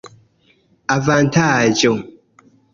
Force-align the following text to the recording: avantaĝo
avantaĝo 0.95 1.95